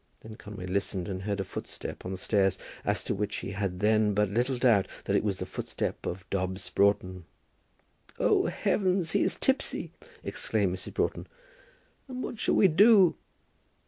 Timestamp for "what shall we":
12.23-12.67